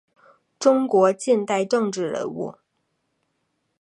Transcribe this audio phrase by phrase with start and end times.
[0.57, 2.55] 中国近代政治人物。